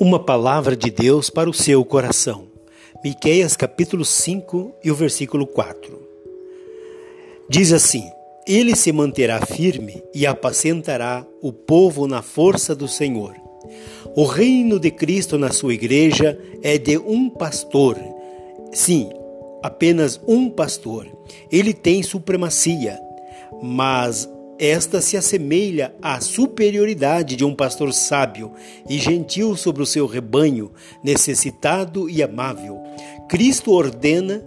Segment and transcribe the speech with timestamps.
[0.00, 2.46] Uma palavra de Deus para o seu coração.
[3.02, 5.98] Miqueias capítulo 5 e o versículo 4.
[7.50, 8.08] Diz assim:
[8.46, 13.34] Ele se manterá firme e apacentará o povo na força do Senhor.
[14.14, 17.98] O reino de Cristo na sua igreja é de um pastor.
[18.72, 19.10] Sim,
[19.64, 21.08] apenas um pastor.
[21.50, 23.00] Ele tem supremacia,
[23.60, 28.52] mas esta se assemelha à superioridade de um pastor sábio
[28.88, 30.72] e gentil sobre o seu rebanho,
[31.02, 32.82] necessitado e amável.
[33.28, 34.44] Cristo ordena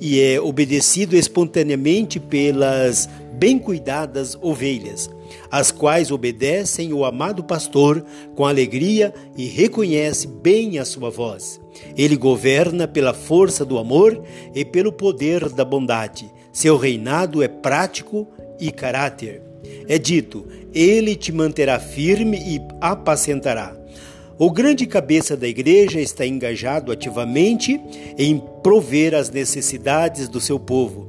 [0.00, 5.10] e é obedecido espontaneamente pelas bem cuidadas ovelhas,
[5.50, 11.60] as quais obedecem o amado pastor com alegria e reconhece bem a sua voz.
[11.96, 14.22] Ele governa pela força do amor
[14.54, 16.30] e pelo poder da bondade.
[16.56, 18.26] Seu reinado é prático
[18.58, 19.42] e caráter.
[19.86, 23.76] É dito: Ele te manterá firme e apacentará.
[24.38, 27.78] O grande cabeça da igreja está engajado ativamente
[28.16, 31.06] em prover as necessidades do seu povo.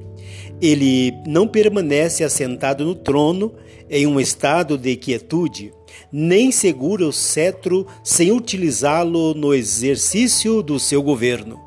[0.61, 3.53] Ele não permanece assentado no trono
[3.89, 5.71] em um estado de quietude,
[6.11, 11.57] nem segura o cetro sem utilizá-lo no exercício do seu governo.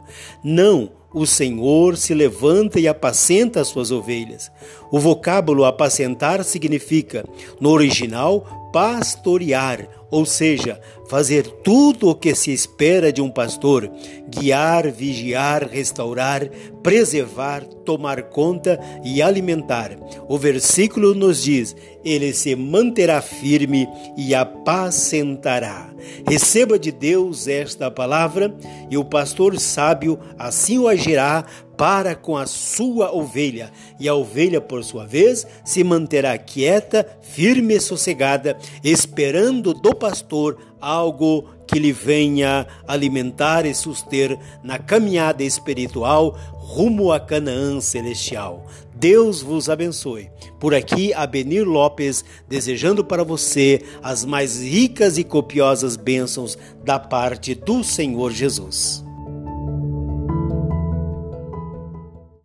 [0.44, 4.50] Não, o Senhor se levanta e apacenta as suas ovelhas.
[4.90, 7.24] O vocábulo apacentar significa,
[7.60, 13.90] no original, pastorear, ou seja, fazer tudo o que se espera de um pastor:
[14.28, 16.48] guiar, vigiar, restaurar,
[16.82, 19.96] preservar, tomar conta e alimentar.
[20.28, 25.90] O versículo nos diz: ele se manterá firme e apacentará.
[26.26, 28.54] Receba de Deus esta palavra
[28.90, 31.44] e o pastor sábio assim o agirá
[31.80, 37.74] para com a sua ovelha, e a ovelha, por sua vez, se manterá quieta, firme
[37.74, 46.36] e sossegada, esperando do pastor algo que lhe venha alimentar e suster na caminhada espiritual
[46.52, 48.66] rumo a Canaã celestial.
[48.94, 50.30] Deus vos abençoe.
[50.58, 57.54] Por aqui, Abenir Lopes, desejando para você as mais ricas e copiosas bênçãos da parte
[57.54, 59.02] do Senhor Jesus.